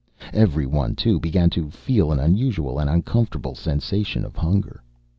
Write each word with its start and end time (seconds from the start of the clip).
Every 0.33 0.65
one, 0.65 0.95
too, 0.95 1.19
began 1.19 1.51
to 1.51 1.69
feel 1.69 2.11
am 2.11 2.17
unusual 2.17 2.79
and 2.79 2.89
uncomfortable 2.89 3.53
sensation 3.53 4.25
of 4.25 4.35
hunger. 4.35 4.81